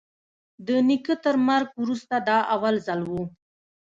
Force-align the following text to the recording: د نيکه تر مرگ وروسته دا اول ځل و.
د 0.67 0.69
نيکه 0.87 1.15
تر 1.23 1.35
مرگ 1.47 1.69
وروسته 1.81 2.15
دا 2.29 2.37
اول 2.55 2.75
ځل 2.87 3.01
و. 3.09 3.11